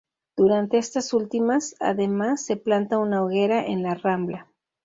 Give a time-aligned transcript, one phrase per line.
[0.35, 4.47] Durante estas últimas, además, se planta una hoguera en la rambla.